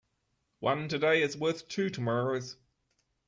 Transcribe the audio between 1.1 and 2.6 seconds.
is worth two tomorrows.